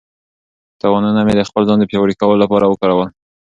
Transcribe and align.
تاوانونه 0.79 1.21
مې 1.27 1.33
د 1.37 1.41
خپل 1.49 1.63
ځان 1.67 1.77
د 1.79 1.83
پیاوړي 1.89 2.13
کولو 2.19 2.41
لپاره 2.43 2.65
وکارول. 2.67 3.07